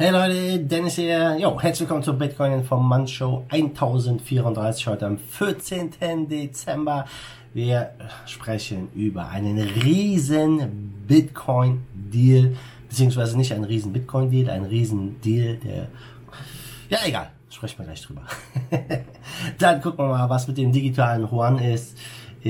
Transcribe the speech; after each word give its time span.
Hey 0.00 0.10
Leute, 0.12 0.60
Dennis 0.60 0.94
hier. 0.94 1.36
Jo, 1.40 1.60
herzlich 1.60 1.80
willkommen 1.80 2.04
zur 2.04 2.14
Bitcoin 2.14 2.52
Informant 2.52 3.10
Show 3.10 3.44
1034 3.48 4.86
heute 4.86 5.06
am 5.06 5.18
14. 5.18 6.28
Dezember. 6.28 7.04
Wir 7.52 7.90
sprechen 8.24 8.90
über 8.94 9.28
einen 9.28 9.58
riesen 9.58 10.94
Bitcoin 11.08 11.84
Deal, 11.92 12.54
beziehungsweise 12.88 13.36
nicht 13.36 13.52
einen 13.52 13.64
riesen 13.64 13.92
Bitcoin 13.92 14.30
Deal, 14.30 14.48
einen 14.50 14.66
riesen 14.66 15.20
Deal, 15.20 15.56
der, 15.56 15.88
ja 16.90 16.98
egal, 17.04 17.30
sprechen 17.50 17.78
wir 17.78 17.86
gleich 17.86 18.02
drüber. 18.02 18.22
Dann 19.58 19.80
gucken 19.80 20.04
wir 20.04 20.10
mal, 20.10 20.30
was 20.30 20.46
mit 20.46 20.58
dem 20.58 20.70
digitalen 20.70 21.28
Yuan 21.28 21.58
ist 21.58 21.98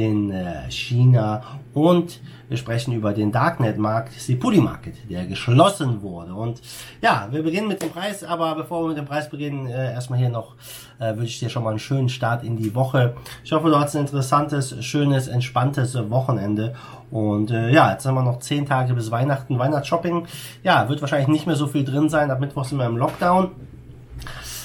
in 0.04 0.30
äh, 0.30 0.70
China 0.70 1.42
und 1.74 2.20
wir 2.48 2.56
sprechen 2.56 2.94
über 2.94 3.12
den 3.12 3.30
Darknet-Markt, 3.30 4.12
Sipuli 4.12 4.60
Market, 4.60 4.94
der 5.10 5.26
geschlossen 5.26 6.00
wurde. 6.00 6.32
Und 6.32 6.62
ja, 7.02 7.28
wir 7.30 7.42
beginnen 7.42 7.68
mit 7.68 7.82
dem 7.82 7.90
Preis, 7.90 8.24
aber 8.24 8.54
bevor 8.54 8.84
wir 8.84 8.88
mit 8.88 8.96
dem 8.96 9.04
Preis 9.04 9.28
beginnen, 9.28 9.66
äh, 9.66 9.92
erstmal 9.92 10.18
hier 10.18 10.30
noch 10.30 10.54
äh, 10.98 11.14
wünsche 11.16 11.24
ich 11.24 11.40
dir 11.40 11.50
schon 11.50 11.64
mal 11.64 11.70
einen 11.70 11.78
schönen 11.78 12.08
Start 12.08 12.44
in 12.44 12.56
die 12.56 12.74
Woche. 12.74 13.16
Ich 13.44 13.52
hoffe, 13.52 13.68
du 13.68 13.78
hast 13.78 13.94
ein 13.96 14.02
interessantes, 14.02 14.82
schönes, 14.82 15.28
entspanntes 15.28 15.94
Wochenende. 16.10 16.74
Und 17.10 17.50
äh, 17.50 17.70
ja, 17.70 17.92
jetzt 17.92 18.06
haben 18.06 18.14
wir 18.14 18.22
noch 18.22 18.38
zehn 18.38 18.64
Tage 18.64 18.94
bis 18.94 19.10
Weihnachten, 19.10 19.58
Weihnachtsshopping. 19.58 20.26
Ja, 20.62 20.88
wird 20.88 21.00
wahrscheinlich 21.00 21.28
nicht 21.28 21.46
mehr 21.46 21.56
so 21.56 21.66
viel 21.66 21.84
drin 21.84 22.08
sein. 22.08 22.30
Ab 22.30 22.40
Mittwoch 22.40 22.64
sind 22.64 22.78
wir 22.78 22.86
im 22.86 22.96
Lockdown. 22.96 23.50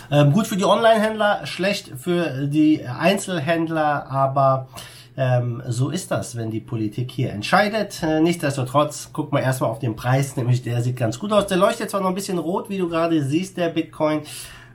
Ähm, 0.10 0.32
gut 0.32 0.48
für 0.48 0.58
die 0.58 0.66
Online-Händler, 0.66 1.46
schlecht 1.46 1.92
für 1.98 2.48
die 2.48 2.86
Einzelhändler, 2.86 4.10
aber 4.10 4.68
ähm, 5.16 5.62
so 5.68 5.90
ist 5.90 6.12
das, 6.12 6.36
wenn 6.36 6.50
die 6.50 6.60
Politik 6.60 7.12
hier 7.12 7.32
entscheidet. 7.32 8.02
Äh, 8.02 8.20
nichtsdestotrotz, 8.22 9.12
guck 9.14 9.32
mal 9.32 9.42
erstmal 9.42 9.70
auf 9.70 9.78
den 9.80 9.96
Preis, 9.96 10.36
nämlich 10.36 10.64
der 10.64 10.82
sieht 10.82 10.98
ganz 10.98 11.20
gut 11.20 11.32
aus. 11.32 11.46
Der 11.48 11.58
leuchtet 11.58 11.92
zwar 11.92 12.02
noch 12.02 12.10
ein 12.10 12.16
bisschen 12.16 12.40
rot, 12.40 12.70
wie 12.70 12.80
du 12.80 12.90
gerade 12.90 13.24
siehst, 13.24 13.58
der 13.58 13.70
Bitcoin. 13.70 14.22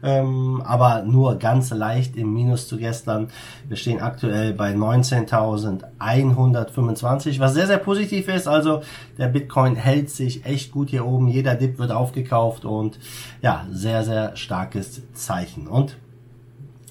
Ähm, 0.01 0.63
aber 0.65 1.03
nur 1.03 1.41
ganz 1.41 1.71
leicht 1.71 2.17
im 2.17 2.33
Minus 2.33 2.69
zu 2.69 2.79
gestern. 2.79 3.31
Wir 3.67 3.77
stehen 3.77 4.01
aktuell 4.01 4.53
bei 4.53 4.73
19.125, 4.73 7.41
was 7.41 7.55
sehr, 7.55 7.67
sehr 7.67 7.79
positiv 7.79 8.29
ist. 8.29 8.47
Also 8.47 8.83
der 9.19 9.27
Bitcoin 9.27 9.75
hält 9.75 10.11
sich 10.11 10.47
echt 10.47 10.71
gut 10.71 10.91
hier 10.91 11.05
oben. 11.05 11.27
Jeder 11.27 11.57
Dip 11.57 11.81
wird 11.81 11.91
aufgekauft 11.91 12.65
und 12.65 13.01
ja, 13.43 13.67
sehr, 13.73 14.05
sehr 14.05 14.37
starkes 14.37 15.03
Zeichen. 15.15 15.67
Und 15.67 15.97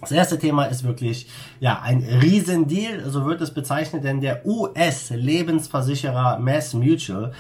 das 0.01 0.11
erste 0.11 0.37
Thema 0.37 0.65
ist 0.65 0.83
wirklich 0.83 1.27
ja 1.59 1.81
ein 1.81 2.03
Riesendeal, 2.03 3.09
so 3.09 3.25
wird 3.25 3.41
es 3.41 3.53
bezeichnet, 3.53 4.03
denn 4.03 4.21
der 4.21 4.45
US-Lebensversicherer 4.45 6.37
Mass 6.39 6.73
Mutual, 6.73 7.31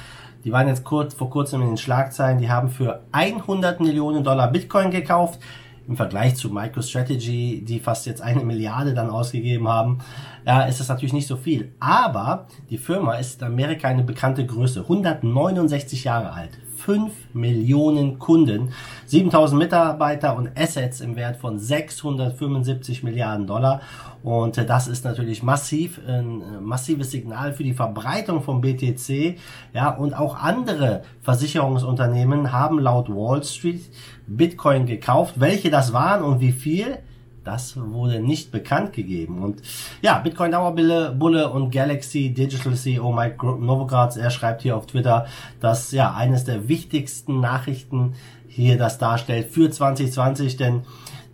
die 0.43 0.51
waren 0.51 0.67
jetzt 0.67 0.83
kurz 0.83 1.13
vor 1.13 1.29
kurzem 1.29 1.61
in 1.61 1.67
den 1.67 1.77
Schlagzeilen, 1.77 2.39
die 2.39 2.49
haben 2.49 2.69
für 2.69 3.01
100 3.11 3.79
Millionen 3.79 4.23
Dollar 4.23 4.51
Bitcoin 4.51 4.91
gekauft. 4.91 5.39
Im 5.87 5.95
Vergleich 5.95 6.35
zu 6.35 6.49
MicroStrategy, 6.49 7.63
die 7.63 7.79
fast 7.79 8.05
jetzt 8.07 8.21
eine 8.21 8.43
Milliarde 8.43 8.93
dann 8.93 9.09
ausgegeben 9.09 9.69
haben, 9.69 9.99
ja, 10.45 10.63
ist 10.63 10.81
das 10.81 10.89
natürlich 10.89 11.13
nicht 11.13 11.27
so 11.27 11.37
viel. 11.37 11.73
Aber 11.79 12.47
die 12.69 12.77
Firma 12.77 13.13
ist 13.15 13.41
in 13.41 13.47
Amerika 13.47 13.87
eine 13.87 14.03
bekannte 14.03 14.45
Größe, 14.45 14.81
169 14.81 16.03
Jahre 16.03 16.33
alt, 16.33 16.51
5 16.77 17.11
Millionen 17.33 18.19
Kunden, 18.19 18.71
7000 19.05 19.59
Mitarbeiter 19.59 20.35
und 20.37 20.49
Assets 20.57 21.01
im 21.01 21.15
Wert 21.15 21.37
von 21.37 21.59
675 21.59 23.03
Milliarden 23.03 23.47
Dollar. 23.47 23.81
Und 24.23 24.57
äh, 24.57 24.65
das 24.65 24.87
ist 24.87 25.05
natürlich 25.05 25.43
massiv, 25.43 25.99
ein 26.07 26.41
äh, 26.41 26.61
massives 26.61 27.11
Signal 27.11 27.53
für 27.53 27.63
die 27.63 27.73
Verbreitung 27.73 28.41
von 28.41 28.61
BTC. 28.61 29.37
Ja, 29.73 29.89
und 29.89 30.13
auch 30.13 30.37
andere 30.37 31.03
Versicherungsunternehmen 31.21 32.51
haben 32.51 32.79
laut 32.79 33.09
Wall 33.09 33.43
Street 33.43 33.89
Bitcoin 34.27 34.85
gekauft. 34.85 35.39
Welche 35.39 35.69
das 35.69 35.93
waren 35.93 36.23
und 36.23 36.39
wie 36.39 36.51
viel? 36.51 36.99
Das 37.47 37.77
wurde 37.77 38.19
nicht 38.19 38.51
bekannt 38.51 38.91
gegeben. 38.91 39.41
Und 39.41 39.61
ja, 40.01 40.19
Bitcoin 40.19 40.51
Dauerbulle 40.51 41.15
Bulle 41.17 41.49
und 41.49 41.71
Galaxy 41.71 42.33
Digital 42.33 42.75
CEO 42.75 43.13
Mike 43.13 43.37
Novogratz, 43.45 44.17
er 44.17 44.31
schreibt 44.31 44.63
hier 44.63 44.75
auf 44.75 44.85
Twitter, 44.85 45.27
dass 45.61 45.93
ja 45.93 46.13
eines 46.13 46.43
der 46.43 46.67
wichtigsten 46.67 47.39
Nachrichten 47.39 48.15
hier 48.49 48.77
das 48.77 48.97
darstellt 48.97 49.49
für 49.49 49.71
2020, 49.71 50.57
denn 50.57 50.81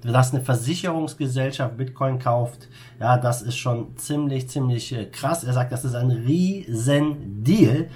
dass 0.04 0.36
eine 0.36 0.44
Versicherungsgesellschaft 0.44 1.78
Bitcoin 1.78 2.20
kauft, 2.20 2.68
ja, 3.00 3.18
das 3.18 3.42
ist 3.42 3.58
schon 3.58 3.98
ziemlich, 3.98 4.48
ziemlich 4.50 4.94
äh, 4.94 5.06
krass. 5.06 5.44
Er 5.44 5.54
sagt, 5.54 5.72
das 5.72 5.84
ist 5.84 5.96
ein 5.96 6.12
riesen 6.12 7.44
Deal. 7.44 7.88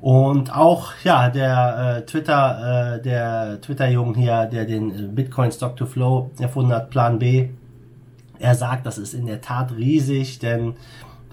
Und 0.00 0.54
auch 0.54 0.92
ja 1.04 1.28
der 1.28 1.98
äh, 1.98 2.06
Twitter 2.06 2.96
äh, 2.96 3.02
der 3.02 3.60
Twitter 3.60 3.88
Jungen 3.88 4.14
hier, 4.14 4.46
der 4.46 4.64
den 4.64 4.90
äh, 4.90 5.08
Bitcoin 5.08 5.52
Stock 5.52 5.76
to 5.76 5.84
Flow 5.84 6.30
erfunden 6.38 6.72
hat, 6.72 6.90
Plan 6.90 7.18
B. 7.18 7.50
Er 8.38 8.54
sagt, 8.54 8.86
das 8.86 8.96
ist 8.96 9.12
in 9.12 9.26
der 9.26 9.42
Tat 9.42 9.72
riesig, 9.76 10.38
denn 10.38 10.74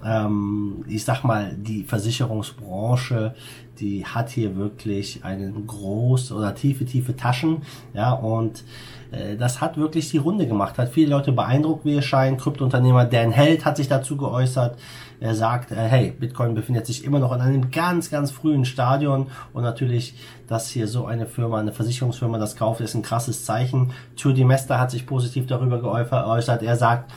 ähm, 0.03 0.83
ich 0.88 1.05
sag 1.05 1.23
mal, 1.23 1.55
die 1.55 1.83
Versicherungsbranche, 1.83 3.33
die 3.80 4.06
hat 4.06 4.30
hier 4.30 4.56
wirklich 4.56 5.24
einen 5.24 5.68
groß 5.68 6.32
oder 6.32 6.56
tiefe, 6.56 6.86
tiefe 6.86 7.16
Taschen, 7.16 7.64
ja, 7.94 8.12
und 8.14 8.64
äh, 9.12 9.36
das 9.36 9.62
hat 9.62 9.78
wirklich 9.78 10.10
die 10.10 10.18
Runde 10.18 10.48
gemacht, 10.48 10.78
hat 10.78 10.90
viele 10.90 11.12
Leute 11.12 11.32
beeindruckt, 11.32 11.86
wie 11.86 11.96
es 11.96 12.06
scheint. 12.06 12.40
Kryptounternehmer 12.40 13.06
Dan 13.06 13.32
Held 13.32 13.66
hat 13.66 13.78
sich 13.78 13.88
dazu 13.88 14.18
geäußert. 14.18 14.78
Er 15.20 15.34
sagt, 15.34 15.72
äh, 15.72 15.76
hey, 15.76 16.12
Bitcoin 16.12 16.54
befindet 16.54 16.86
sich 16.86 17.04
immer 17.04 17.20
noch 17.20 17.34
in 17.34 17.42
einem 17.42 17.72
ganz, 17.72 18.10
ganz 18.10 18.32
frühen 18.32 18.66
Stadion 18.66 19.28
und 19.54 19.64
natürlich, 19.64 20.16
dass 20.48 20.70
hier 20.70 20.88
so 20.88 21.06
eine 21.06 21.26
Firma, 21.26 21.59
eine 21.59 21.72
Versicherungsfirma 21.72 22.38
das 22.38 22.56
kauft, 22.56 22.82
ist 22.82 22.96
ein 22.96 23.02
krasses 23.02 23.46
Zeichen. 23.46 23.92
Trudy 24.16 24.44
Mester 24.44 24.80
hat 24.80 24.92
sich 24.92 25.06
positiv 25.06 25.48
darüber 25.48 25.80
geäußert. 25.82 26.62
Er 26.62 26.76
sagt, 26.76 27.12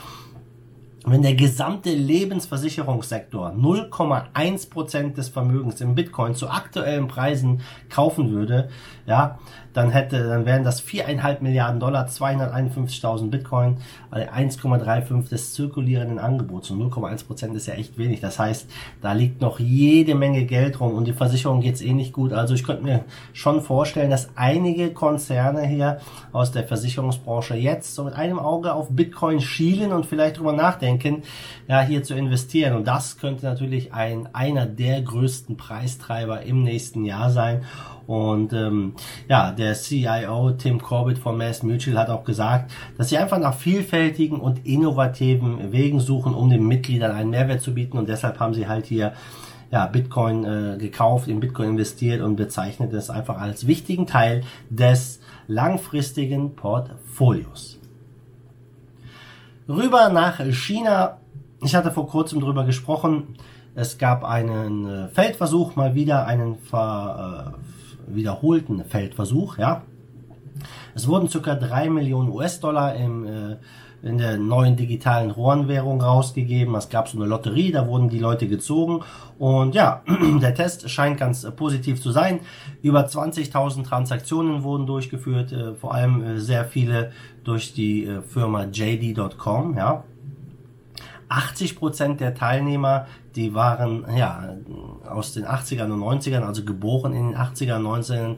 wenn 1.05 1.23
der 1.23 1.33
gesamte 1.33 1.89
Lebensversicherungssektor 1.89 3.49
0,1% 3.49 5.13
des 5.15 5.29
Vermögens 5.29 5.81
im 5.81 5.95
Bitcoin 5.95 6.35
zu 6.35 6.47
aktuellen 6.47 7.07
Preisen 7.07 7.61
kaufen 7.89 8.31
würde, 8.31 8.69
ja, 9.07 9.39
dann 9.73 9.89
hätte, 9.89 10.27
dann 10.27 10.45
wären 10.45 10.63
das 10.63 10.79
viereinhalb 10.79 11.41
Milliarden 11.41 11.79
Dollar, 11.79 12.05
251.000 12.05 13.29
Bitcoin, 13.29 13.77
also 14.11 14.29
1,35 14.29 15.29
des 15.29 15.53
zirkulierenden 15.53 16.19
Angebots 16.19 16.69
und 16.69 16.81
0,1% 16.81 17.53
ist 17.55 17.67
ja 17.67 17.73
echt 17.73 17.97
wenig. 17.97 18.19
Das 18.19 18.37
heißt, 18.37 18.69
da 19.01 19.13
liegt 19.13 19.41
noch 19.41 19.59
jede 19.59 20.13
Menge 20.13 20.45
Geld 20.45 20.79
rum 20.79 20.93
und 20.93 21.05
die 21.05 21.13
Versicherung 21.13 21.61
geht's 21.61 21.81
eh 21.81 21.93
nicht 21.93 22.13
gut. 22.13 22.31
Also 22.31 22.53
ich 22.53 22.63
könnte 22.63 22.83
mir 22.83 23.05
schon 23.33 23.61
vorstellen, 23.61 24.11
dass 24.11 24.29
einige 24.35 24.91
Konzerne 24.93 25.65
hier 25.65 25.99
aus 26.31 26.51
der 26.51 26.63
Versicherungsbranche 26.65 27.55
jetzt 27.55 27.95
so 27.95 28.03
mit 28.03 28.13
einem 28.13 28.37
Auge 28.37 28.73
auf 28.73 28.89
Bitcoin 28.91 29.41
schielen 29.41 29.93
und 29.93 30.05
vielleicht 30.05 30.37
drüber 30.37 30.53
nachdenken 30.53 30.90
denken, 30.99 31.23
ja, 31.67 31.81
hier 31.81 32.03
zu 32.03 32.15
investieren. 32.15 32.75
Und 32.75 32.87
das 32.87 33.17
könnte 33.17 33.45
natürlich 33.45 33.93
ein, 33.93 34.27
einer 34.33 34.65
der 34.65 35.01
größten 35.01 35.57
Preistreiber 35.57 36.43
im 36.43 36.63
nächsten 36.63 37.05
Jahr 37.05 37.29
sein. 37.29 37.63
Und 38.07 38.51
ähm, 38.53 38.93
ja, 39.29 39.51
der 39.51 39.73
CIO 39.73 40.51
Tim 40.51 40.81
Corbett 40.81 41.17
von 41.17 41.37
Mass 41.37 41.63
Mutual 41.63 41.97
hat 41.97 42.09
auch 42.09 42.23
gesagt, 42.23 42.71
dass 42.97 43.09
sie 43.09 43.17
einfach 43.17 43.39
nach 43.39 43.53
vielfältigen 43.53 44.39
und 44.39 44.65
innovativen 44.65 45.71
Wegen 45.71 45.99
suchen, 45.99 46.33
um 46.33 46.49
den 46.49 46.67
Mitgliedern 46.67 47.11
einen 47.11 47.29
Mehrwert 47.29 47.61
zu 47.61 47.73
bieten. 47.73 47.97
Und 47.97 48.09
deshalb 48.09 48.39
haben 48.39 48.53
sie 48.53 48.67
halt 48.67 48.85
hier 48.85 49.13
ja, 49.71 49.85
Bitcoin 49.85 50.43
äh, 50.43 50.77
gekauft, 50.77 51.27
in 51.27 51.39
Bitcoin 51.39 51.69
investiert 51.69 52.21
und 52.21 52.35
bezeichnet 52.35 52.91
es 52.93 53.09
einfach 53.09 53.39
als 53.39 53.67
wichtigen 53.67 54.05
Teil 54.05 54.43
des 54.69 55.21
langfristigen 55.47 56.55
Portfolios. 56.55 57.80
Rüber 59.71 60.09
nach 60.09 60.39
China. 60.51 61.17
Ich 61.63 61.75
hatte 61.75 61.91
vor 61.91 62.07
kurzem 62.07 62.41
drüber 62.41 62.65
gesprochen. 62.65 63.35
Es 63.73 63.97
gab 63.97 64.25
einen 64.25 64.85
äh, 64.85 65.07
Feldversuch, 65.07 65.75
mal 65.75 65.95
wieder 65.95 66.25
einen 66.27 66.57
ver, 66.57 67.55
äh, 67.55 68.15
wiederholten 68.15 68.83
Feldversuch, 68.83 69.57
ja. 69.57 69.83
Es 70.93 71.07
wurden 71.07 71.29
ca. 71.29 71.55
3 71.55 71.89
Millionen 71.89 72.29
US-Dollar 72.29 72.95
im 72.95 73.25
äh, 73.25 73.57
in 74.03 74.17
der 74.17 74.37
neuen 74.37 74.75
digitalen 74.75 75.31
Rohrenwährung 75.31 76.01
rausgegeben. 76.01 76.73
Es 76.75 76.89
gab 76.89 77.07
so 77.07 77.17
eine 77.17 77.27
Lotterie, 77.27 77.71
da 77.71 77.87
wurden 77.87 78.09
die 78.09 78.19
Leute 78.19 78.47
gezogen. 78.47 79.01
Und 79.37 79.75
ja, 79.75 80.01
der 80.41 80.55
Test 80.55 80.89
scheint 80.89 81.19
ganz 81.19 81.43
äh, 81.43 81.51
positiv 81.51 82.01
zu 82.01 82.11
sein. 82.11 82.39
Über 82.81 83.05
20.000 83.05 83.83
Transaktionen 83.83 84.63
wurden 84.63 84.85
durchgeführt, 84.85 85.51
äh, 85.51 85.75
vor 85.75 85.93
allem 85.93 86.23
äh, 86.23 86.39
sehr 86.39 86.65
viele 86.65 87.11
durch 87.43 87.73
die 87.73 88.07
Firma 88.27 88.65
JD.com, 88.65 89.75
ja. 89.75 90.03
80% 91.27 92.17
der 92.17 92.35
Teilnehmer, 92.35 93.07
die 93.35 93.55
waren 93.55 94.05
ja 94.15 94.57
aus 95.09 95.33
den 95.33 95.45
80ern 95.45 95.91
und 95.91 96.01
90ern, 96.01 96.41
also 96.41 96.63
geboren 96.63 97.13
in 97.13 97.29
den 97.29 97.37
80ern 97.37 97.77
und 97.77 98.03
90ern. 98.03 98.37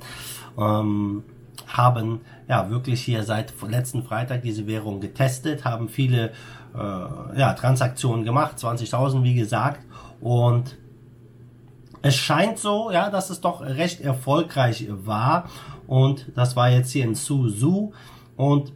Ähm, 0.57 1.24
haben 1.68 2.22
ja 2.48 2.70
wirklich 2.70 3.02
hier 3.02 3.24
seit 3.24 3.54
letzten 3.68 4.04
Freitag 4.04 4.42
diese 4.42 4.68
Währung 4.68 5.00
getestet, 5.00 5.66
haben 5.66 5.90
viele 5.90 6.32
äh, 6.76 7.40
ja, 7.40 7.54
Transaktionen 7.54 8.24
gemacht, 8.24 8.58
20.000 8.58 9.24
wie 9.24 9.36
gesagt. 9.36 9.82
Und 10.22 10.78
es 12.02 12.16
scheint 12.16 12.60
so, 12.60 12.92
ja, 12.92 13.10
dass 13.10 13.30
es 13.30 13.42
doch 13.42 13.62
recht 13.62 14.02
erfolgreich 14.02 14.88
war. 14.90 15.50
Und 15.88 16.32
das 16.36 16.56
war 16.56 16.70
jetzt 16.70 16.92
hier 16.92 17.06
in 17.06 17.16
Suzhou. 17.16 17.94
Und 18.36 18.74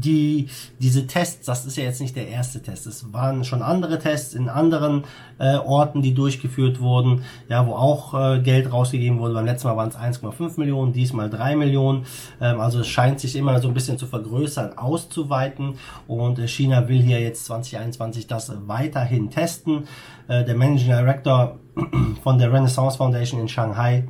die, 0.00 0.48
diese 0.78 1.06
Tests, 1.06 1.46
das 1.46 1.66
ist 1.66 1.76
ja 1.76 1.84
jetzt 1.84 2.00
nicht 2.00 2.16
der 2.16 2.28
erste 2.28 2.62
Test. 2.62 2.86
Es 2.86 3.12
waren 3.12 3.44
schon 3.44 3.62
andere 3.62 3.98
Tests 3.98 4.34
in 4.34 4.48
anderen 4.48 5.04
äh, 5.38 5.56
Orten, 5.56 6.02
die 6.02 6.14
durchgeführt 6.14 6.80
wurden, 6.80 7.24
ja, 7.48 7.66
wo 7.66 7.72
auch 7.72 8.14
äh, 8.14 8.40
Geld 8.40 8.72
rausgegeben 8.72 9.18
wurde. 9.18 9.34
Beim 9.34 9.46
letzten 9.46 9.68
Mal 9.68 9.76
waren 9.76 9.88
es 9.88 9.96
1,5 9.96 10.58
Millionen, 10.58 10.92
diesmal 10.92 11.30
3 11.30 11.56
Millionen. 11.56 12.06
Ähm, 12.40 12.60
also 12.60 12.80
es 12.80 12.88
scheint 12.88 13.20
sich 13.20 13.36
immer 13.36 13.60
so 13.60 13.68
ein 13.68 13.74
bisschen 13.74 13.98
zu 13.98 14.06
vergrößern, 14.06 14.76
auszuweiten. 14.78 15.74
Und 16.06 16.38
äh, 16.38 16.48
China 16.48 16.88
will 16.88 17.00
hier 17.02 17.20
jetzt 17.20 17.46
2021 17.46 18.26
das 18.26 18.52
weiterhin 18.66 19.30
testen. 19.30 19.86
Äh, 20.28 20.44
der 20.44 20.56
Managing 20.56 20.88
Director 20.88 21.58
von 22.22 22.38
der 22.38 22.52
Renaissance 22.52 22.96
Foundation 22.96 23.40
in 23.40 23.48
Shanghai 23.48 24.04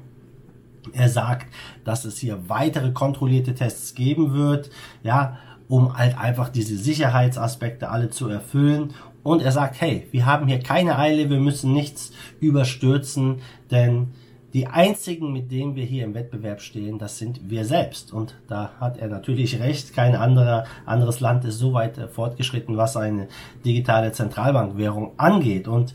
er 0.92 1.08
sagt, 1.08 1.46
dass 1.84 2.04
es 2.04 2.18
hier 2.18 2.48
weitere 2.48 2.92
kontrollierte 2.92 3.54
Tests 3.54 3.94
geben 3.94 4.34
wird. 4.34 4.70
Ja, 5.02 5.38
um 5.68 5.96
halt 5.96 6.18
einfach 6.18 6.48
diese 6.48 6.76
Sicherheitsaspekte 6.76 7.90
alle 7.90 8.10
zu 8.10 8.28
erfüllen. 8.28 8.94
Und 9.22 9.42
er 9.42 9.52
sagt, 9.52 9.80
hey, 9.80 10.06
wir 10.12 10.26
haben 10.26 10.46
hier 10.46 10.60
keine 10.60 10.98
Eile, 10.98 11.28
wir 11.30 11.40
müssen 11.40 11.72
nichts 11.72 12.12
überstürzen, 12.40 13.40
denn 13.70 14.12
die 14.56 14.68
einzigen, 14.68 15.34
mit 15.34 15.50
denen 15.50 15.74
wir 15.74 15.84
hier 15.84 16.04
im 16.04 16.14
Wettbewerb 16.14 16.62
stehen, 16.62 16.98
das 16.98 17.18
sind 17.18 17.50
wir 17.50 17.66
selbst. 17.66 18.10
Und 18.10 18.36
da 18.48 18.70
hat 18.80 18.96
er 18.96 19.08
natürlich 19.08 19.60
recht. 19.60 19.92
Kein 19.92 20.14
anderer, 20.14 20.64
anderes 20.86 21.20
Land 21.20 21.44
ist 21.44 21.58
so 21.58 21.74
weit 21.74 21.98
fortgeschritten, 22.10 22.76
was 22.78 22.96
eine 22.96 23.28
digitale 23.66 24.12
Zentralbankwährung 24.12 25.12
angeht. 25.18 25.68
Und 25.68 25.92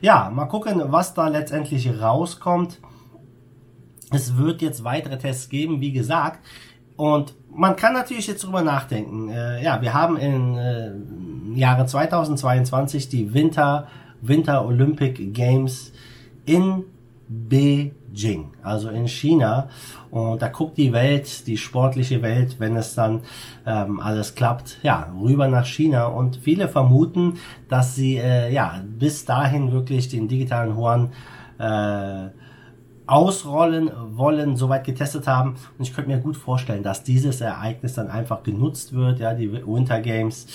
ja, 0.00 0.30
mal 0.30 0.46
gucken, 0.46 0.80
was 0.86 1.12
da 1.12 1.28
letztendlich 1.28 2.00
rauskommt. 2.00 2.78
Es 4.10 4.38
wird 4.38 4.62
jetzt 4.62 4.84
weitere 4.84 5.18
Tests 5.18 5.50
geben, 5.50 5.82
wie 5.82 5.92
gesagt. 5.92 6.42
Und 6.96 7.34
man 7.50 7.76
kann 7.76 7.92
natürlich 7.92 8.26
jetzt 8.26 8.44
drüber 8.44 8.62
nachdenken. 8.62 9.30
Äh, 9.30 9.62
ja, 9.62 9.80
wir 9.82 9.94
haben 9.94 10.16
im 10.16 10.56
äh, 10.56 11.58
Jahre 11.58 11.86
2022 11.86 13.08
die 13.08 13.34
Winter, 13.34 13.88
Winter 14.20 14.64
Olympic 14.64 15.32
Games 15.32 15.92
in 16.46 16.84
Beijing, 17.28 18.52
also 18.62 18.88
in 18.88 19.06
China. 19.06 19.68
Und 20.10 20.40
da 20.40 20.48
guckt 20.48 20.78
die 20.78 20.92
Welt, 20.92 21.46
die 21.46 21.58
sportliche 21.58 22.22
Welt, 22.22 22.56
wenn 22.58 22.76
es 22.76 22.94
dann 22.94 23.20
ähm, 23.66 24.00
alles 24.00 24.34
klappt, 24.34 24.78
ja, 24.82 25.12
rüber 25.20 25.48
nach 25.48 25.66
China. 25.66 26.06
Und 26.06 26.36
viele 26.36 26.68
vermuten, 26.68 27.34
dass 27.68 27.94
sie 27.94 28.16
äh, 28.16 28.52
ja 28.52 28.82
bis 28.86 29.24
dahin 29.24 29.72
wirklich 29.72 30.08
den 30.08 30.28
digitalen 30.28 30.76
Horn 30.76 31.12
äh, 31.58 32.28
ausrollen 33.08 33.90
wollen, 34.16 34.56
soweit 34.56 34.84
getestet 34.84 35.26
haben. 35.26 35.56
Und 35.78 35.82
ich 35.82 35.94
könnte 35.94 36.10
mir 36.10 36.18
gut 36.18 36.36
vorstellen, 36.36 36.82
dass 36.82 37.02
dieses 37.02 37.40
Ereignis 37.40 37.94
dann 37.94 38.08
einfach 38.08 38.42
genutzt 38.42 38.92
wird, 38.92 39.18
ja, 39.18 39.34
die 39.34 39.50
Winter 39.50 40.00
Games, 40.00 40.46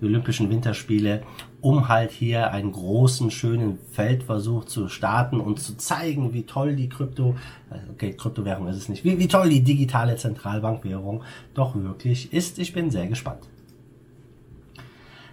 die 0.00 0.06
Olympischen 0.06 0.48
Winterspiele, 0.48 1.22
um 1.60 1.88
halt 1.88 2.12
hier 2.12 2.52
einen 2.52 2.70
großen, 2.70 3.32
schönen 3.32 3.78
Feldversuch 3.90 4.66
zu 4.66 4.88
starten 4.88 5.40
und 5.40 5.58
zu 5.58 5.76
zeigen, 5.76 6.32
wie 6.32 6.44
toll 6.44 6.76
die 6.76 6.88
Krypto, 6.88 7.34
äh, 7.70 7.90
okay, 7.90 8.12
Kryptowährung 8.12 8.68
ist 8.68 8.76
es 8.76 8.88
nicht, 8.88 9.04
wie, 9.04 9.18
wie 9.18 9.28
toll 9.28 9.48
die 9.48 9.64
digitale 9.64 10.14
Zentralbankwährung 10.14 11.24
doch 11.54 11.74
wirklich 11.74 12.32
ist. 12.32 12.60
Ich 12.60 12.72
bin 12.72 12.92
sehr 12.92 13.08
gespannt. 13.08 13.48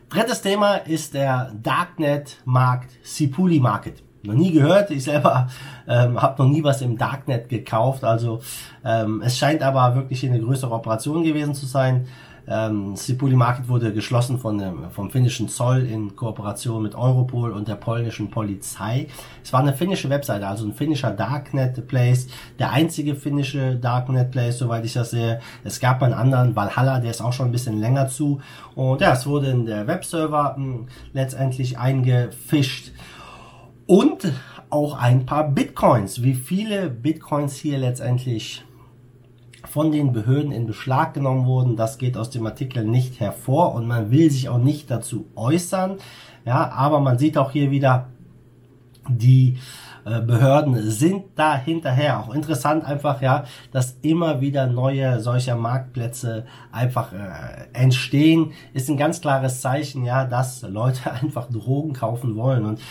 Drittes 0.09 0.41
Thema 0.41 0.75
ist 0.75 1.13
der 1.13 1.53
Darknet-Markt, 1.61 2.89
Sipuli 3.03 3.59
Market 3.59 4.03
noch 4.23 4.33
nie 4.33 4.51
gehört. 4.51 4.89
Ich 4.91 5.03
selber 5.03 5.47
ähm, 5.87 6.21
habe 6.21 6.41
noch 6.41 6.49
nie 6.49 6.63
was 6.63 6.81
im 6.81 6.97
Darknet 6.97 7.49
gekauft. 7.49 8.03
Also 8.03 8.41
ähm, 8.83 9.21
es 9.23 9.37
scheint 9.37 9.61
aber 9.61 9.95
wirklich 9.95 10.25
eine 10.25 10.39
größere 10.39 10.71
Operation 10.71 11.23
gewesen 11.23 11.53
zu 11.53 11.65
sein. 11.65 12.07
Ähm, 12.45 12.95
Sipuli 12.97 13.37
Market 13.37 13.69
wurde 13.69 13.93
geschlossen 13.93 14.37
von 14.37 14.57
dem, 14.57 14.89
vom 14.91 15.09
finnischen 15.09 15.47
Zoll 15.47 15.85
in 15.85 16.15
Kooperation 16.15 16.83
mit 16.83 16.93
Europol 16.93 17.51
und 17.51 17.69
der 17.69 17.75
polnischen 17.75 18.29
Polizei. 18.29 19.07
Es 19.41 19.53
war 19.53 19.61
eine 19.61 19.73
finnische 19.73 20.09
Webseite, 20.09 20.45
also 20.45 20.65
ein 20.65 20.73
finnischer 20.73 21.11
Darknet 21.11 21.87
Place, 21.87 22.27
der 22.59 22.71
einzige 22.71 23.15
finnische 23.15 23.77
Darknet 23.77 24.31
Place, 24.31 24.57
soweit 24.57 24.83
ich 24.83 24.93
das 24.93 25.11
sehe. 25.11 25.39
Es 25.63 25.79
gab 25.79 26.03
einen 26.03 26.13
anderen, 26.13 26.53
Valhalla, 26.53 26.99
der 26.99 27.11
ist 27.11 27.21
auch 27.21 27.31
schon 27.31 27.45
ein 27.45 27.53
bisschen 27.53 27.79
länger 27.79 28.09
zu. 28.09 28.41
Und 28.75 28.99
ja, 28.99 29.13
es 29.13 29.25
wurde 29.25 29.47
in 29.47 29.65
der 29.65 29.87
Webserver 29.87 30.55
mh, 30.57 30.65
hm, 30.65 30.87
letztendlich 31.13 31.77
eingefischt. 31.77 32.91
Und 33.85 34.31
auch 34.69 34.97
ein 34.97 35.25
paar 35.25 35.50
Bitcoins. 35.50 36.24
Wie 36.24 36.33
viele 36.33 36.89
Bitcoins 36.89 37.56
hier 37.56 37.77
letztendlich 37.77 38.63
von 39.65 39.91
den 39.91 40.13
Behörden 40.13 40.51
in 40.51 40.68
Beschlag 40.68 41.13
genommen 41.13 41.45
wurden, 41.45 41.75
das 41.75 41.97
geht 41.97 42.18
aus 42.18 42.30
dem 42.30 42.45
Artikel 42.45 42.83
nicht 42.83 43.19
hervor 43.19 43.75
und 43.75 43.88
man 43.88 44.12
will 44.12 44.30
sich 44.30 44.50
auch 44.50 44.57
nicht 44.57 44.89
dazu 44.89 45.25
äußern. 45.35 45.97
Ja, 46.45 46.71
aber 46.71 47.00
man 47.00 47.18
sieht 47.18 47.38
auch 47.38 47.51
hier 47.51 47.71
wieder 47.71 48.09
die 49.07 49.57
äh, 50.05 50.21
Behörden 50.21 50.89
sind 50.89 51.23
da 51.35 51.55
hinterher. 51.55 52.19
Auch 52.19 52.33
interessant 52.33 52.85
einfach, 52.85 53.21
ja, 53.21 53.45
dass 53.71 53.97
immer 54.01 54.41
wieder 54.41 54.67
neue 54.67 55.19
solcher 55.19 55.55
Marktplätze 55.55 56.45
einfach 56.71 57.13
äh, 57.13 57.17
entstehen, 57.73 58.51
ist 58.73 58.89
ein 58.89 58.97
ganz 58.97 59.21
klares 59.21 59.61
Zeichen, 59.61 60.05
ja, 60.05 60.25
dass 60.25 60.61
Leute 60.63 61.11
einfach 61.21 61.50
Drogen 61.50 61.94
kaufen 61.94 62.35
wollen. 62.35 62.65
Und 62.65 62.81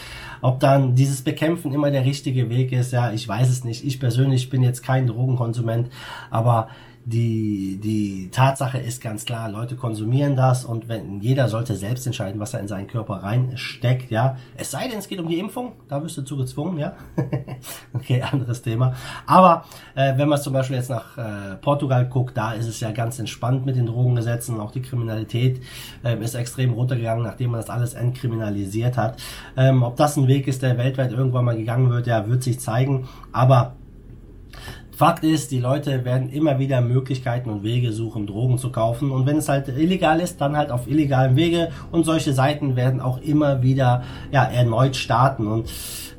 ob 0.40 0.60
dann 0.60 0.94
dieses 0.94 1.22
Bekämpfen 1.22 1.72
immer 1.72 1.90
der 1.90 2.04
richtige 2.04 2.48
Weg 2.48 2.72
ist, 2.72 2.92
ja, 2.92 3.12
ich 3.12 3.26
weiß 3.26 3.48
es 3.48 3.64
nicht. 3.64 3.84
Ich 3.84 4.00
persönlich 4.00 4.50
bin 4.50 4.62
jetzt 4.62 4.82
kein 4.82 5.06
Drogenkonsument, 5.06 5.90
aber 6.30 6.68
die, 7.04 7.80
die 7.82 8.30
Tatsache 8.30 8.78
ist 8.78 9.02
ganz 9.02 9.24
klar, 9.24 9.50
Leute 9.50 9.74
konsumieren 9.74 10.36
das 10.36 10.64
und 10.64 10.88
wenn 10.88 11.20
jeder 11.20 11.48
sollte 11.48 11.74
selbst 11.74 12.06
entscheiden, 12.06 12.40
was 12.40 12.54
er 12.54 12.60
in 12.60 12.68
seinen 12.68 12.86
Körper 12.86 13.14
reinsteckt, 13.14 14.10
ja. 14.10 14.36
Es 14.56 14.70
sei 14.70 14.88
denn, 14.88 14.98
es 14.98 15.08
geht 15.08 15.18
um 15.18 15.28
die 15.28 15.38
Impfung, 15.38 15.72
da 15.88 16.02
wirst 16.02 16.16
du 16.16 16.22
zu 16.22 16.36
gezwungen, 16.36 16.78
ja. 16.78 16.94
okay, 17.92 18.22
anderes 18.22 18.62
Thema. 18.62 18.94
Aber 19.26 19.64
äh, 19.94 20.16
wenn 20.16 20.28
man 20.28 20.40
zum 20.40 20.52
Beispiel 20.52 20.76
jetzt 20.76 20.90
nach 20.90 21.18
äh, 21.18 21.56
Portugal 21.60 22.06
guckt, 22.06 22.36
da 22.36 22.52
ist 22.52 22.68
es 22.68 22.78
ja 22.78 22.92
ganz 22.92 23.18
entspannt 23.18 23.66
mit 23.66 23.76
den 23.76 23.86
Drogengesetzen, 23.86 24.60
auch 24.60 24.70
die 24.70 24.82
Kriminalität 24.82 25.60
äh, 26.04 26.16
ist 26.22 26.34
extrem 26.34 26.72
runtergegangen, 26.72 27.24
nachdem 27.24 27.50
man 27.50 27.60
das 27.60 27.70
alles 27.70 27.94
entkriminalisiert 27.94 28.96
hat. 28.96 29.20
Ähm, 29.56 29.82
ob 29.82 29.96
das 29.96 30.16
ein 30.16 30.28
Weg 30.28 30.46
ist, 30.46 30.62
der 30.62 30.78
weltweit 30.78 31.10
irgendwann 31.10 31.44
mal 31.44 31.56
gegangen 31.56 31.90
wird, 31.90 32.06
ja, 32.06 32.28
wird 32.28 32.44
sich 32.44 32.60
zeigen. 32.60 33.08
Aber 33.32 33.74
Fakt 34.94 35.24
ist, 35.24 35.50
die 35.50 35.58
Leute 35.58 36.04
werden 36.04 36.28
immer 36.30 36.58
wieder 36.58 36.82
Möglichkeiten 36.82 37.48
und 37.48 37.62
Wege 37.62 37.92
suchen, 37.92 38.26
Drogen 38.26 38.58
zu 38.58 38.70
kaufen. 38.70 39.10
Und 39.10 39.26
wenn 39.26 39.38
es 39.38 39.48
halt 39.48 39.68
illegal 39.68 40.20
ist, 40.20 40.40
dann 40.40 40.56
halt 40.56 40.70
auf 40.70 40.86
illegalen 40.86 41.34
Wege. 41.34 41.70
Und 41.90 42.04
solche 42.04 42.34
Seiten 42.34 42.76
werden 42.76 43.00
auch 43.00 43.18
immer 43.18 43.62
wieder 43.62 44.02
ja, 44.30 44.44
erneut 44.44 44.96
starten. 44.96 45.46
Und 45.46 45.70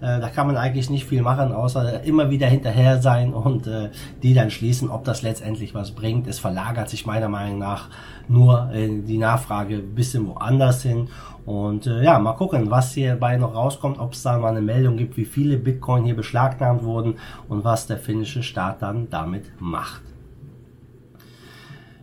äh, 0.03 0.19
da 0.19 0.27
kann 0.29 0.47
man 0.47 0.57
eigentlich 0.57 0.89
nicht 0.89 1.05
viel 1.05 1.21
machen, 1.21 1.53
außer 1.53 2.03
immer 2.03 2.29
wieder 2.29 2.47
hinterher 2.47 3.01
sein 3.01 3.33
und 3.33 3.67
äh, 3.67 3.89
die 4.21 4.33
dann 4.33 4.49
schließen, 4.49 4.89
ob 4.89 5.05
das 5.05 5.21
letztendlich 5.21 5.73
was 5.73 5.91
bringt. 5.91 6.27
Es 6.27 6.39
verlagert 6.39 6.89
sich 6.89 7.05
meiner 7.05 7.29
Meinung 7.29 7.59
nach 7.59 7.89
nur 8.27 8.69
äh, 8.73 8.89
die 9.01 9.17
Nachfrage 9.17 9.75
ein 9.75 9.95
bisschen 9.95 10.27
woanders 10.27 10.81
hin. 10.81 11.07
Und 11.45 11.87
äh, 11.87 12.03
ja, 12.03 12.19
mal 12.19 12.33
gucken, 12.33 12.71
was 12.71 12.93
hierbei 12.93 13.37
noch 13.37 13.53
rauskommt, 13.53 13.99
ob 13.99 14.13
es 14.13 14.23
da 14.23 14.37
mal 14.37 14.49
eine 14.49 14.61
Meldung 14.61 14.95
gibt, 14.95 15.17
wie 15.17 15.25
viele 15.25 15.57
Bitcoin 15.57 16.05
hier 16.05 16.15
beschlagnahmt 16.15 16.83
wurden 16.83 17.15
und 17.49 17.63
was 17.63 17.85
der 17.87 17.97
finnische 17.97 18.43
Staat 18.43 18.81
dann 18.81 19.09
damit 19.09 19.51
macht. 19.59 20.01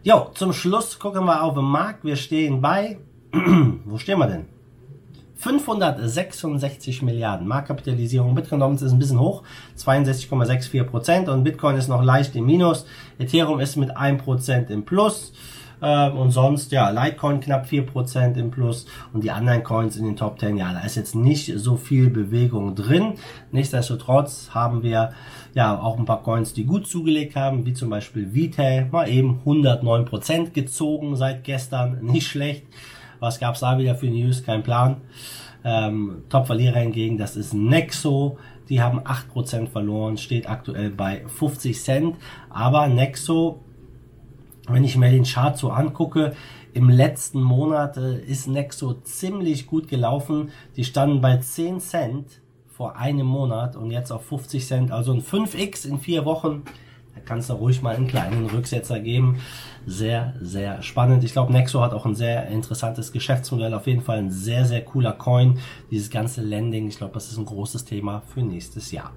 Jo, 0.03 0.31
zum 0.35 0.53
Schluss 0.53 0.99
gucken 0.99 1.25
wir 1.25 1.43
auf 1.43 1.55
den 1.55 1.65
Markt. 1.65 2.05
Wir 2.05 2.17
stehen 2.17 2.61
bei, 2.61 2.99
wo 3.85 3.99
stehen 3.99 4.19
wir 4.19 4.27
denn? 4.27 4.47
566 5.37 7.01
Milliarden 7.01 7.49
Marktkapitalisierung. 7.49 8.35
Bitcoin 8.35 8.75
ist 8.75 8.83
ein 8.93 8.99
bisschen 8.99 9.21
hoch, 9.21 9.43
62,64 9.79 10.85
Prozent 10.85 11.29
und 11.31 11.45
Bitcoin 11.45 11.77
ist 11.77 11.89
noch 11.89 12.03
leicht 12.03 12.37
im 12.37 12.45
Minus. 12.45 12.85
Ethereum 13.19 13.59
ist 13.59 13.77
mit 13.77 13.97
1 13.97 14.23
Prozent 14.23 14.69
im 14.69 14.85
Plus. 14.85 15.33
Ähm, 15.83 16.17
und 16.17 16.31
sonst, 16.31 16.73
ja, 16.73 16.91
Litecoin 16.91 17.41
knapp 17.41 17.67
4% 17.67 18.37
im 18.37 18.51
Plus 18.51 18.87
und 19.13 19.25
die 19.25 19.31
anderen 19.31 19.63
Coins 19.63 19.97
in 19.97 20.05
den 20.05 20.17
Top 20.17 20.39
10, 20.39 20.57
ja, 20.57 20.73
da 20.73 20.81
ist 20.81 20.97
jetzt 20.97 21.15
nicht 21.15 21.53
so 21.57 21.77
viel 21.77 22.11
Bewegung 22.11 22.75
drin. 22.75 23.15
Nichtsdestotrotz 23.53 24.51
haben 24.53 24.83
wir 24.83 25.13
ja 25.55 25.79
auch 25.81 25.99
ein 25.99 26.05
paar 26.05 26.23
Coins, 26.23 26.53
die 26.53 26.65
gut 26.65 26.87
zugelegt 26.87 27.37
haben, 27.37 27.65
wie 27.67 27.73
zum 27.73 27.91
Beispiel 27.91 28.35
Vitae, 28.35 28.89
mal 28.91 29.09
eben 29.09 29.41
109% 29.45 30.51
gezogen 30.51 31.17
seit 31.17 31.45
gestern, 31.45 31.99
nicht 32.03 32.29
schlecht. 32.29 32.67
Was 33.19 33.39
gab's 33.39 33.61
da 33.61 33.79
wieder 33.79 33.95
für 33.95 34.07
News? 34.07 34.45
Kein 34.45 34.63
Plan. 34.63 34.97
Ähm, 35.63 36.23
Top-Verlierer 36.31 36.79
hingegen, 36.79 37.19
das 37.19 37.37
ist 37.37 37.53
Nexo. 37.53 38.39
Die 38.71 38.81
haben 38.81 39.01
8% 39.01 39.67
verloren, 39.67 40.17
steht 40.17 40.49
aktuell 40.49 40.91
bei 40.91 41.25
50 41.27 41.79
Cent. 41.83 42.17
Aber 42.49 42.87
Nexo 42.87 43.61
wenn 44.73 44.85
ich 44.85 44.97
mir 44.97 45.11
den 45.11 45.25
Chart 45.25 45.57
so 45.57 45.71
angucke, 45.71 46.35
im 46.73 46.89
letzten 46.89 47.43
Monat 47.43 47.97
äh, 47.97 48.21
ist 48.21 48.47
Nexo 48.47 48.95
ziemlich 49.03 49.67
gut 49.67 49.89
gelaufen. 49.89 50.51
Die 50.77 50.85
standen 50.85 51.21
bei 51.21 51.37
10 51.39 51.81
Cent 51.81 52.41
vor 52.69 52.97
einem 52.97 53.27
Monat 53.27 53.77
und 53.77 53.91
jetzt 53.91 54.11
auf 54.11 54.25
50 54.27 54.67
Cent, 54.67 54.93
also 54.93 55.13
ein 55.13 55.23
5x 55.23 55.87
in 55.87 55.99
vier 55.99 56.25
Wochen. 56.25 56.63
Da 57.15 57.21
kannst 57.25 57.51
du 57.51 57.55
ruhig 57.55 57.83
mal 57.83 57.97
einen 57.97 58.07
kleinen 58.07 58.47
Rücksetzer 58.47 59.01
geben. 59.01 59.41
Sehr, 59.85 60.35
sehr 60.41 60.81
spannend. 60.83 61.25
Ich 61.25 61.33
glaube, 61.33 61.53
Nexo 61.53 61.81
hat 61.81 61.93
auch 61.93 62.07
ein 62.07 62.15
sehr 62.15 62.47
interessantes 62.49 63.13
Geschäftsmodell. 63.13 63.75
Auf 63.75 63.87
jeden 63.87 64.03
Fall 64.03 64.19
ein 64.19 64.31
sehr, 64.31 64.65
sehr 64.65 64.85
cooler 64.85 65.13
Coin. 65.13 65.59
Dieses 65.91 66.11
ganze 66.11 66.41
Lending, 66.41 66.87
ich 66.87 66.99
glaube, 66.99 67.15
das 67.15 67.31
ist 67.31 67.37
ein 67.37 67.45
großes 67.45 67.85
Thema 67.85 68.23
für 68.33 68.43
nächstes 68.43 68.93
Jahr. 68.93 69.13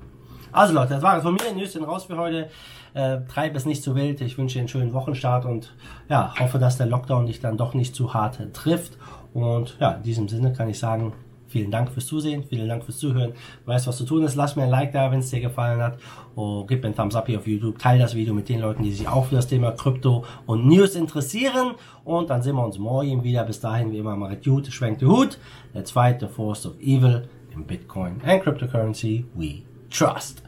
Also 0.54 0.74
Leute, 0.74 0.94
das 0.94 1.04
war 1.04 1.18
es 1.18 1.24
von 1.24 1.34
mir. 1.34 1.54
Nüsschen 1.54 1.84
raus 1.84 2.06
für 2.06 2.18
heute. 2.18 2.50
Äh, 2.94 3.22
treib 3.28 3.56
es 3.56 3.66
nicht 3.66 3.84
zu 3.84 3.96
wild. 3.96 4.22
Ich 4.22 4.38
wünsche 4.38 4.54
dir 4.54 4.60
einen 4.60 4.68
schönen 4.68 4.94
Wochenstart 4.94 5.46
und 5.46 5.74
ja, 6.10 6.34
hoffe, 6.40 6.60
dass 6.60 6.78
der 6.78 6.86
Lockdown 6.86 7.26
dich 7.26 7.42
dann 7.42 7.58
doch 7.58 7.74
nicht 7.74 7.96
zu 7.96 8.14
hart 8.14 8.40
trifft. 8.54 8.98
Und 9.34 9.78
ja, 9.80 9.94
in 9.94 10.04
diesem 10.04 10.30
Sinne 10.30 10.54
kann 10.54 10.70
ich 10.70 10.80
sagen, 10.80 11.14
Vielen 11.54 11.70
Dank 11.70 11.92
fürs 11.92 12.08
Zusehen, 12.08 12.44
vielen 12.44 12.68
Dank 12.68 12.84
fürs 12.84 12.98
Zuhören. 12.98 13.34
Du 13.64 13.72
weißt, 13.72 13.86
was 13.86 13.98
zu 13.98 14.06
tun 14.06 14.24
ist. 14.24 14.34
Lass 14.34 14.56
mir 14.56 14.64
ein 14.64 14.72
Like 14.72 14.92
da, 14.92 15.12
wenn 15.12 15.20
es 15.20 15.30
dir 15.30 15.40
gefallen 15.40 15.80
hat. 15.80 16.00
Und 16.34 16.66
gib 16.68 16.82
mir 16.82 16.88
einen 16.88 16.96
Thumbs 16.96 17.14
up 17.14 17.28
hier 17.28 17.38
auf 17.38 17.46
YouTube. 17.46 17.78
Teil 17.78 18.00
das 18.00 18.16
Video 18.16 18.34
mit 18.34 18.50
den 18.50 18.60
Leuten, 18.60 18.82
die 18.82 18.92
sich 18.92 19.08
auch 19.08 19.26
für 19.26 19.36
das 19.36 19.46
Thema 19.46 19.70
Krypto 19.70 20.26
und 20.48 20.66
News 20.66 20.96
interessieren. 20.96 21.76
Und 22.06 22.32
dann 22.32 22.42
sehen 22.42 22.56
wir 22.56 22.66
uns 22.66 22.80
morgen 22.80 23.24
wieder. 23.24 23.44
Bis 23.44 23.60
dahin, 23.60 23.92
wie 23.92 24.00
immer, 24.00 24.16
macht 24.16 24.44
gut, 24.44 24.66
schwenkt 24.66 25.02
die 25.02 25.06
Hut. 25.06 25.38
Let's 25.76 25.92
fight 25.92 26.22
the 26.22 26.28
force 26.28 26.66
of 26.66 26.74
evil 26.82 27.28
in 27.54 27.68
Bitcoin 27.68 28.20
and 28.26 28.42
cryptocurrency 28.42 29.26
we 29.36 29.62
trust. 29.94 30.42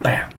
Bam! 0.00 0.32